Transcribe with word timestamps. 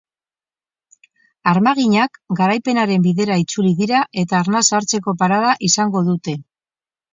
Armaginak 1.51 2.17
garaipenaren 2.39 3.05
bidera 3.09 3.37
itzuli 3.43 3.75
dira 3.83 4.01
eta 4.25 4.41
arnasa 4.41 4.79
hartzeko 4.81 5.17
parada 5.23 5.55
izango 5.71 6.05
dute. 6.11 6.39